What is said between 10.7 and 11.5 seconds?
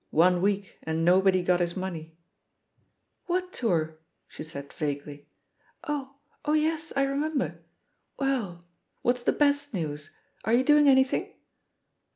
anything?"